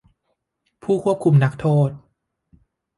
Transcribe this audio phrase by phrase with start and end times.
[0.83, 1.89] ผู้ควบคุมนักโทษ